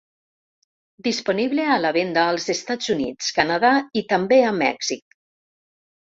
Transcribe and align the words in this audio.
Disponible 1.07 1.65
a 1.73 1.75
la 1.81 1.91
venda 1.97 2.23
als 2.29 2.47
Estats 2.53 2.89
Units, 2.93 3.27
Canada 3.39 3.71
i 4.01 4.03
també 4.15 4.39
a 4.47 4.55
Mèxic. 4.63 5.19